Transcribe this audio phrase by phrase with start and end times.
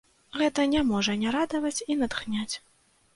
[0.39, 2.55] Гэта не можа не радаваць і натхняць!